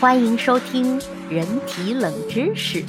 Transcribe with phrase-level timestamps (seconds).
[0.00, 0.98] 欢迎收听
[1.28, 2.82] 人体冷知识。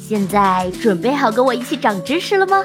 [0.00, 2.64] 现在准备好跟我一起长知识了吗？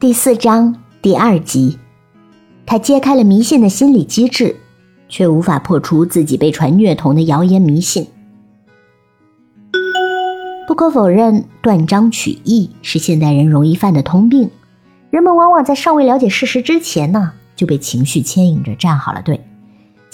[0.00, 1.78] 第四章第二集，
[2.64, 4.56] 他揭开了迷信的心理机制，
[5.08, 8.06] 却无法破除自己被传虐童的谣言迷信。
[10.66, 14.50] 不可否认，断章取义是现代人容易犯的通病。
[15.10, 19.40] 人们往往在尚未了解事实之前呢，就被情绪牵引着站好了队，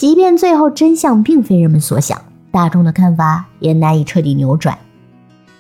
[0.03, 2.21] 即便最后真相并非人们所想，
[2.51, 4.77] 大众的看法也难以彻底扭转。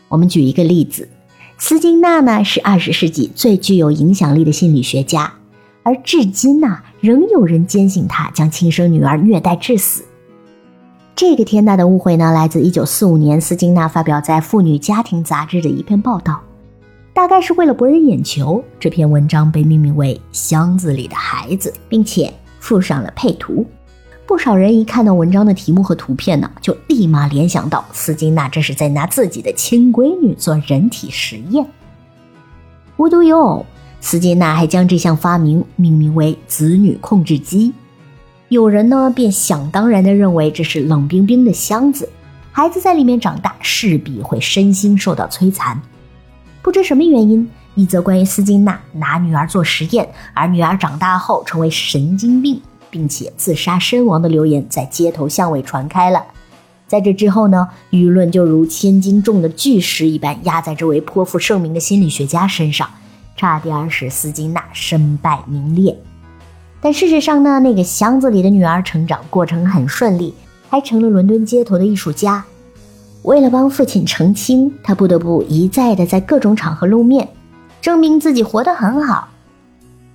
[0.08, 1.08] 我们举一个例子，
[1.58, 5.32] 斯金纳呢是二十世纪最具有影响力的心理学家，
[5.84, 10.02] 而至今呢仍有人坚信他将亲生女儿虐待致死。
[11.14, 16.40] 这个天大的误会呢，来自一九四五年斯金纳发表在《妇女家庭》杂志的一篇报道。
[17.14, 23.64] 大概是为了博人眼球，这篇文章被命名为《箱子里的孩子》，并且附上了配图。
[24.24, 31.66] 不少人一看到文章的题目和图片呢，就立马联想到斯金纳这是在拿自己的亲闺女做人体实验。
[32.96, 33.66] 无独有偶，
[34.00, 37.72] 斯金纳还将这项发明命名为“子女控制机”。
[38.48, 42.08] 有人呢便想当然地认为这是冷冰冰的箱子，
[42.52, 45.78] 孩子在里面长大势必会身心受到摧残。
[46.62, 52.60] 不知什么原因，一则关于斯金纳拿女儿做实验，而女儿长大后成为神经病，
[52.92, 56.22] 并且自杀身亡的流言在街头巷尾传开了。
[56.86, 62.86] 在这之后呢，舆论就如千斤重的巨石一般压在这位颇负盛名的心理学家身上，
[63.34, 65.96] 差点使斯金纳身败名裂。
[66.82, 70.34] 但事实上呢，那个箱子里的女儿成长过程很顺利，
[70.68, 72.44] 还成了伦敦街头的艺术家。
[73.22, 77.26] 为了帮父亲澄清，他不得不一再的在各种场合露面，
[77.80, 79.28] 证明自己活得很好。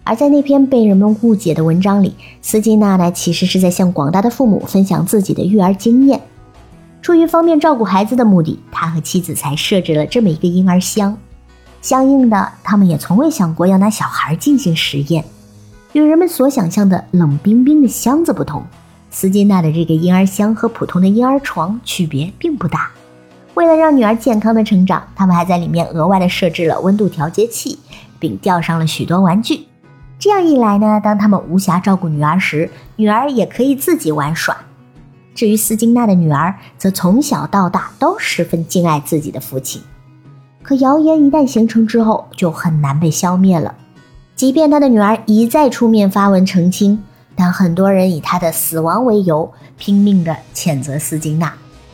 [0.07, 6.21] 而在那篇被人们误解的文章里，斯金纳呢其实是在向广大的父母分享自己的育儿经验。
[7.01, 11.17] 出于方便照顾孩子的目的，他和妻子才设置了这么一个婴儿箱。
[11.81, 15.25] 相应的，他们也从未想过要拿小孩进行实验。
[15.91, 18.63] 与人们所想象的冷冰冰的箱子不同，
[19.11, 22.89] 斯金纳的这个婴儿箱和普通的婴儿床区别并不大。
[23.55, 27.77] 为了让女儿健康的成长，他们还在里面额外的设置了温度调节器，
[28.17, 29.66] 并吊上了许多玩具。
[30.19, 34.57] 这样一来呢，当他们无暇照顾女儿时，女儿也可以自己玩耍。
[35.35, 39.79] 至于斯金纳的女儿，则从小到大都十分敬爱自己的父亲。
[40.63, 43.75] 可谣言一旦形成之后，就很难被消灭了。
[44.35, 47.03] 即便他的女儿一再出面发文澄清，
[47.35, 51.53] 但很多人以他的死亡为由，拼命地谴责斯金纳。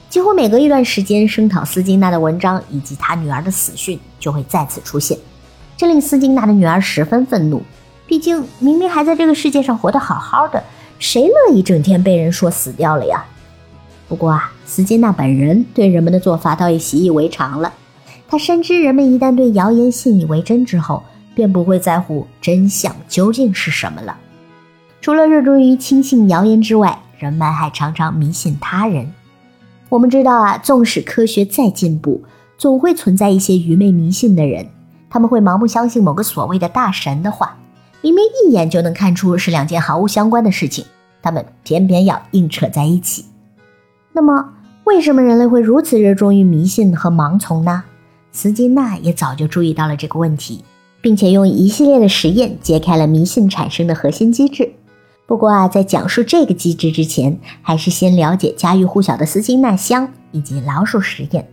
[0.09, 5.17] 几乎每隔一段时间，声讨斯金纳的文章以及他女儿的死讯就会再次出现，
[5.75, 7.61] 这令斯金纳的女儿十分愤怒。
[8.13, 10.63] 毕竟明明还在这个世界上活得好好的，
[10.99, 13.25] 谁乐意整天被人说死掉了呀？
[14.07, 17.73] 不过啊，斯金纳本人对人们的做法倒也习以为常了。
[18.27, 21.01] 他深知人们一旦对谣言信以为真之后，
[21.33, 24.15] 便不会在乎真相究竟是什么了。
[25.01, 29.11] 除了热衷于轻信谣言之外，人们还常常迷信他人。
[29.89, 32.21] 我们知道啊，纵使科学再进步，
[32.59, 34.67] 总会存在一些愚昧迷信的人，
[35.09, 37.57] 他们会盲目相信某个所谓的大神的话，
[38.03, 40.85] 明明一眼就能看出是两件毫无相关的事情，
[41.23, 43.25] 他们偏偏要硬扯在一起。
[44.11, 44.47] 那么，
[44.83, 47.83] 为什么人类会如此热衷于迷信和盲从呢？
[48.31, 50.63] 斯金纳也早就注意到了这个问题。
[51.03, 54.71] 并且用一系列的实验揭开了迷信产生的核心机制。
[55.27, 61.45] 不过啊，在讲述这个机制之前，还是先了解家喻户晓的斯金纳箱以及老鼠实验。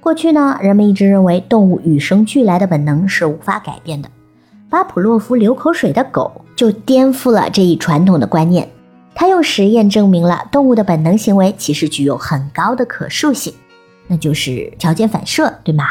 [0.00, 4.10] 过去呢，人们一直认为动物与生俱来的本能是无法改变的。
[4.70, 8.70] 巴甫洛夫流口水的狗就颠覆了这一传统的观念。
[9.12, 13.52] 他用实验证明了动物的本能行为其实具有很高的可塑性，
[14.06, 15.84] 那就是条件反射，对吗？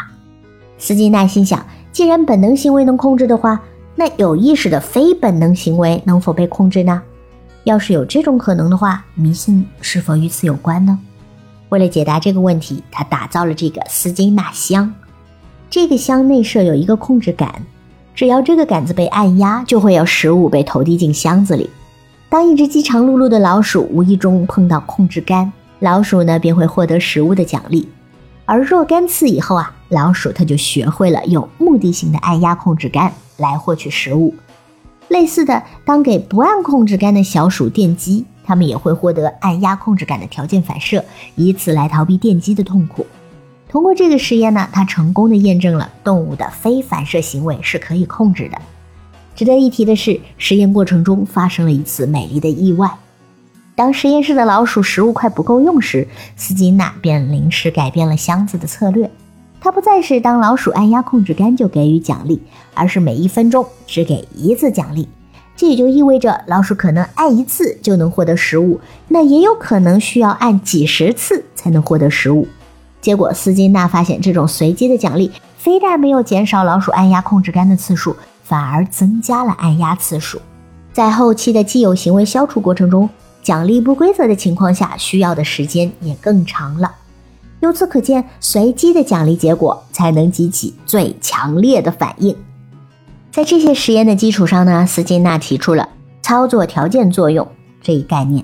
[0.77, 1.63] 斯金纳心想。
[1.91, 3.61] 既然本能行为能控制的话，
[3.95, 7.01] 那有意识的非本能行为能否被控制呢？
[7.65, 10.97] 要是有这种可能的话，迷信是否与此有关呢？
[11.67, 14.93] 为了解答这个问题，他打造了这个斯金纳箱。
[15.69, 17.53] 这个箱内设有一个控制杆，
[18.19, 21.69] 只要这个杆子被按压，就会有食物被投递进箱子里。
[22.27, 25.49] 当一只饥肠辘辘的老鼠无意中碰到控制杆，
[25.79, 27.87] 老鼠呢便会获得食物的奖励。
[28.43, 29.73] 而若干次以后啊。
[29.87, 34.35] 老鼠它就学会了有目的性的按压控制杆来获取食物。
[35.07, 41.03] 类似的，当给不按控制杆的小鼠电击，它们也会获得按压控制杆的条件反射，
[41.35, 43.07] 以此来逃避电击的痛苦。
[43.69, 48.59] 通过这个实验呢，他成功的验证了动物的非反射行为是可以控制的。
[49.35, 52.89] 值得一提的是，实验过程中发生了一次美丽的意外。
[53.75, 59.09] 当实验室的老鼠食物快不够用时，斯金纳便临时改变了箱子的策略。
[59.61, 62.41] 他不再是当老鼠按压控制杆就给予奖励，
[62.73, 65.07] 而是每一分钟只给一次奖励。
[65.55, 68.79] 这也就意味着老鼠可能按一次就能获得食物，
[69.09, 72.47] 那也有可能需要按几十次才能获得食物。
[73.01, 80.41] 结果，斯金纳发现这种随机的奖励非但没有减少老鼠按压控制杆的次数，反而增加了按压次数。
[80.91, 83.09] 在后期的既有行为消除过程中，
[83.41, 86.91] 奖励不规则的情况下，需要的时间也更长了。
[87.61, 92.35] 由此可见，随机的奖励结果才能激起最强烈的反应。
[93.31, 95.87] 在这些实验的基础上呢，斯金纳提出了
[96.21, 97.47] 操作条件作用
[97.81, 98.43] 这一概念。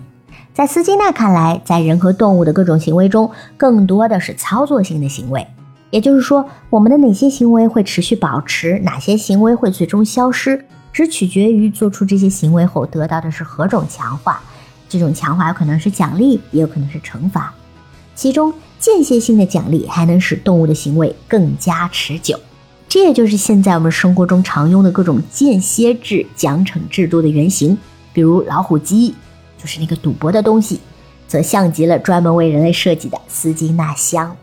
[0.56, 5.46] 在斯金纳看来，在人和动物的各种行为中，更多的是操作性的行为。
[5.90, 14.42] 也就是说，我们的哪些行为会持续保持，哪些行为会最终消失，只取决于做出这些行为后得到的是何种强化。
[14.88, 17.54] 这种强化有可能是奖励，也有可能是惩罚。
[18.16, 22.40] 其中，间歇性的奖励还能使动物的行为更加持久。
[22.88, 27.78] 这也就是现在我们生活中常用的各种间歇制奖惩制度的原型，
[28.14, 29.14] 比如老虎机。
[29.58, 30.80] 就是那个赌博的东西，
[31.28, 34.36] 则像极了专门为人类设计的斯金纳箱。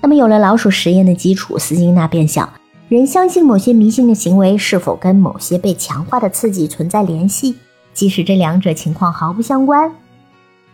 [0.00, 2.48] 那么，有了老鼠实验的基础，斯金纳便想：
[2.88, 7.56] 人相信某些迷信的行为是否跟某些被强化的刺激存在联系，
[7.92, 9.90] 即使这两者情况毫不相关。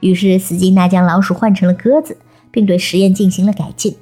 [0.01, 2.17] 于是，斯金纳将老鼠换成了鸽子，
[2.51, 3.97] 并对实验进行了改进。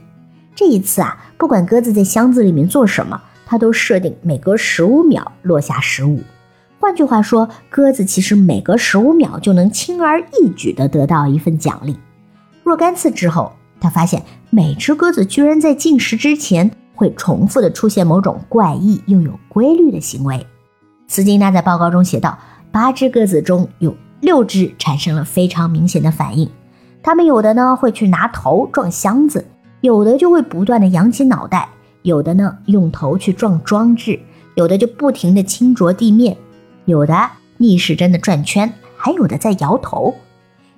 [0.54, 6.20] 这一次啊，不管鸽子在箱子里面做什么，他都设定每隔十五秒落下食物。
[6.82, 11.96] 换句话说，鸽子其实每隔十五秒就能轻而易举地得到一份奖励。
[12.64, 14.20] 若干次之后，他发现
[14.50, 20.44] 每只鸽子居然在进食之前会重复地出现某种怪异又有规律的行为。
[21.06, 22.36] 斯金纳在报告中写道：
[22.72, 26.50] 八只鸽子中有六只产生了非常明显的反应，
[27.00, 29.46] 它们有的呢会去拿头撞箱子，
[29.82, 31.68] 有的就会不断地扬起脑袋，
[32.02, 34.18] 有的呢用头去撞装置，
[34.56, 36.36] 有的就不停地轻啄地面。
[36.84, 40.14] 有的逆时针的转圈，还有的在摇头。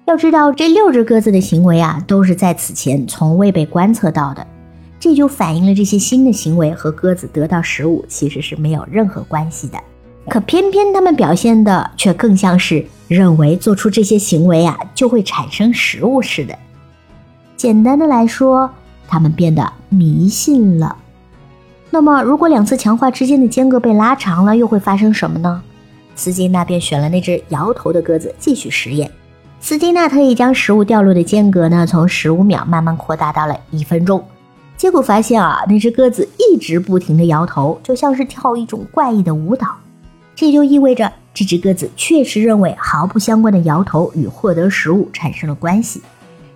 [0.07, 4.47] 要知道，这六只鸽子的行为啊，都是在此前从未被观测到的。
[5.01, 9.79] 这就反映了这些新的行为和鸽子得到食物其实是没有任何关系的。
[10.29, 16.59] 可偏偏他们表现的却更像是认为做出这些行为啊，就会产生食物似的。
[17.57, 18.71] 简单的来说，
[19.07, 20.97] 他们变得迷信了。
[21.91, 25.63] 那么，如果两次强化之间的间隔被拉长了，又会发生什么呢？
[26.15, 29.11] 斯金纳便选了那只摇头的鸽子继续实验。
[29.61, 34.23] 斯金纳特意将食物掉落的间隔呢，从十五秒慢慢扩大到了一分钟。
[34.77, 39.69] 结果发现啊，那只鸽子一直不停地摇头，就像是跳一种怪异的舞蹈。
[40.35, 46.03] 这就意味着这只鸽子确实认为毫不相关的摇头与获得食物产生了关系。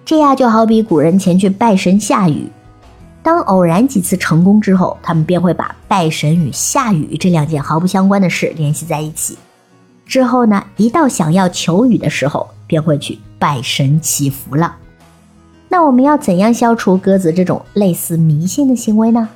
[0.05, 2.49] 这样就好比古人前去拜神下雨。
[3.23, 9.39] 当偶然几次成功之后，他们便会把拜神与下雨这两件毫不相关的事联系在一起。
[10.09, 14.75] 之后呢，一到想要求雨的时候，便会去拜神祈福了。
[15.69, 19.29] 那我们要怎样消除鸽子这种类似迷信的行为呢？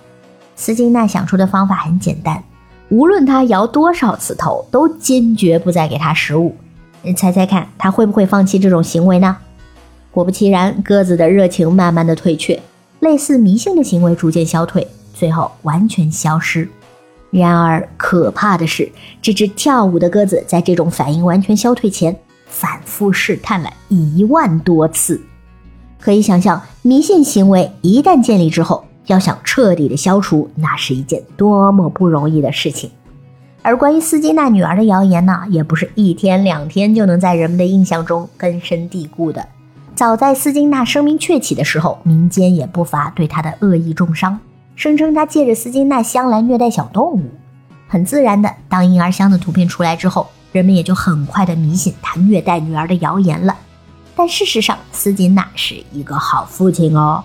[0.57, 2.43] 斯金纳想出的方法很简单，
[2.89, 6.57] 无论它摇多少次头，都坚决不再给它食物。
[7.03, 9.37] 你猜猜看，它会不会放弃这种行为呢？
[10.11, 12.59] 果不其然，鸽子的热情慢慢的退却，
[13.01, 16.67] 类似迷信的行为逐渐消退，最后完全消失。
[17.33, 22.15] 然而，可怕的是，这只跳舞的鸽子在这种反应完全消退前，
[22.47, 25.19] 反复试探了一万多次。
[25.99, 32.91] 可以想象，迷信行为一旦建立之后，要想彻底的消除，那是一件多么不容易的事情。
[33.63, 39.49] 而关于斯金纳女儿的谣言呢，也不是一天两天就能在人们的印象中根深蒂固的。
[39.95, 44.39] 早在斯金纳声名鹊起的时候，民间也不乏对他的恶意重伤。
[44.75, 47.23] 声称他借着斯金纳箱来虐待小动物，
[47.89, 53.57] 很自然的，当婴儿箱的图片出来之后，人们也就很快的迷信他虐待女儿的谣言了。
[54.17, 57.23] 但事实上，斯金纳是一个好父亲哦，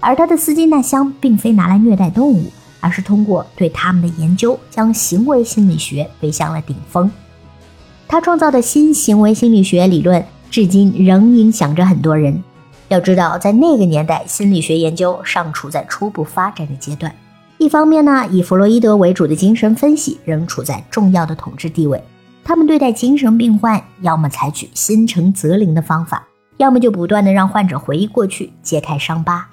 [0.00, 7.10] 而他的斯金纳箱并非拿来虐待动物，而是通过对他们的研究，将行为心理学推向了顶峰。
[8.06, 12.42] 他创造的新行为心理学理论，至今仍影响着很多人。
[12.88, 17.14] 要知道，在那个年代，心理学研究尚处在初步发展的阶段。
[17.58, 22.02] 一方面呢，以弗洛伊德为主的精神分析仍处在重要的统治地位。
[22.44, 26.26] 他们对待精神病患，要么采取心诚则灵的方法，
[26.56, 29.46] 要么就不断的让患者回忆过去，揭开伤疤。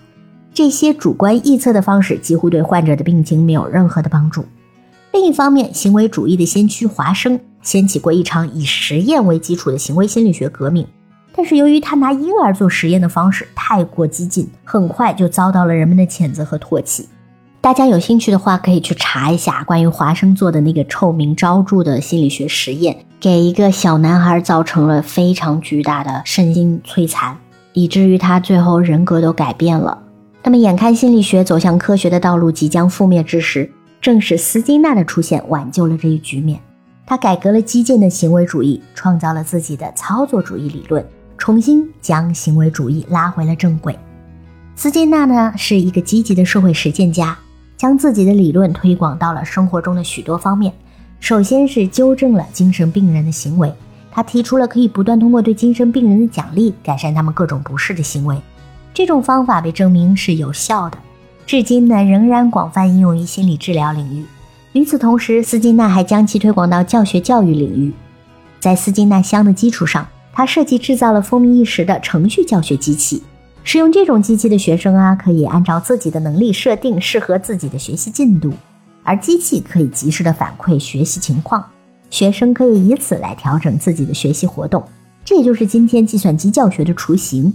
[0.54, 4.46] 这些主观臆测的方式几乎对患者的病情没有任何的帮助。
[5.12, 10.88] 另一方面，行为主义的先驱华生掀起过一场以实验为基础的行为心理学革命。
[11.36, 17.10] 但是由于他拿婴儿做实验的方式太过激进，很快就遭到了人们的谴责和唾弃。
[17.60, 27.36] 大家有兴趣的话，可以去查一下关于华生做的那个臭名昭著的心理学实验，给一个小男孩造成了非常巨大的身心摧残，
[27.74, 29.98] 以至于他最后人格都改变了。
[30.44, 36.60] 那么，眼看心理学走向科学的道路即将覆灭之时，正是斯金纳的出现挽救了这一局面。
[37.08, 41.04] 他改革了激进的行为主义，创造了自己的操作主义理论。
[41.38, 43.98] 重新将行为主义拉回了正轨。
[44.76, 47.38] 斯金纳呢是一个积极的社会实践家，
[47.78, 50.74] 将自己的理论推广到了生活中的许多方面。
[51.20, 53.74] 首先是纠正了精神病人的行为，
[54.12, 58.38] 他提出了可以不断通过对精神病人的奖励改善他们各种不适的行为。
[58.94, 60.98] 这种方法被证明是有效的，
[61.46, 64.26] 至今呢仍然广泛应用于心理治疗领域。
[64.74, 67.94] 与此同时，斯金纳还将其推广到教学教育领域，
[68.60, 70.06] 在斯金纳箱的基础上。
[70.36, 73.24] 他设计制造了风靡一时的程序教学机器，
[73.64, 78.52] 使用这种机器的学生啊，可以按照自己的能力设定适合自己的学习进度，
[79.02, 81.66] 而机器可以及时的反馈学习情况，
[82.10, 84.84] 学生可以以此来调整自己的学习活动。
[85.24, 87.54] 这也就是今天计算机教学的雏形。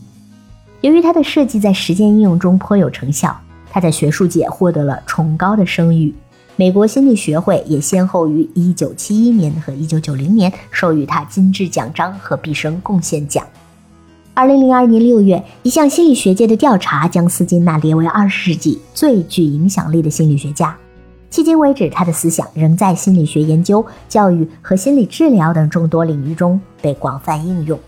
[0.81, 3.39] 由于它的设计在实践应用中颇有成效，
[3.71, 6.15] 它在学术界获得了崇高的声誉。
[6.57, 13.45] 美国心理学会也先后于1971年和1990年授予他金质奖章和毕生贡献奖。
[14.35, 20.77] 2002年6月，一项心理学界的调查将斯金纳列为20世纪最具影响力的心理学家。
[21.31, 27.79] 迄今为止，他的思想仍在心理学研究、教育和心理治疗等众多领域中被广泛应用。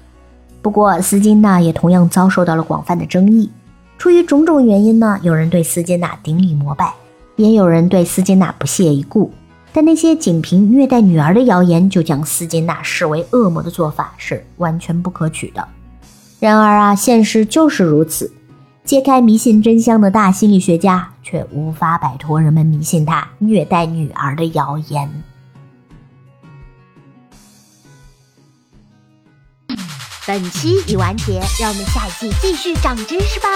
[0.61, 3.51] 不过，斯金纳也同样遭受到了广泛的争议。
[3.99, 6.93] 出于种种原因呢，有人对斯金纳顶礼膜拜。
[7.37, 9.33] 也有人对斯金纳不屑一顾，
[9.73, 15.67] 但那些仅凭虐待女儿的谣言就将斯金纳视为恶魔的做法是完全不可取的。
[16.39, 18.33] 然而啊，现实就是如此，
[18.85, 25.09] 揭开迷信真相的大心理学家却无法摆脱人们迷信他虐待女儿的谣言。
[30.27, 33.49] 本期已完结，让我们下一季继续长知识吧。